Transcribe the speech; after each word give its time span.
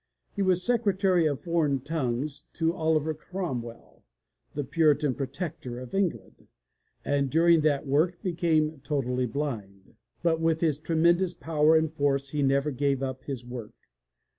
He 0.35 0.41
was 0.41 0.63
Secretary 0.63 1.27
for 1.27 1.35
Foreign 1.35 1.81
Tongues 1.81 2.47
to 2.53 2.73
Oliver 2.73 3.13
Cromwell, 3.13 4.03
the 4.55 4.63
Puritan 4.63 5.13
Protector 5.13 5.79
of 5.79 5.93
England, 5.93 6.47
and 7.05 7.29
during 7.29 7.61
that 7.61 7.85
work 7.85 8.19
became 8.23 8.79
totally 8.79 9.27
blind. 9.27 9.93
But 10.23 10.41
with 10.41 10.61
his 10.61 10.79
tremendous 10.79 11.35
power 11.35 11.75
and 11.75 11.93
force 11.93 12.29
he 12.29 12.41
never 12.41 12.71
gave 12.71 13.03
up 13.03 13.25
his 13.25 13.45
work. 13.45 13.75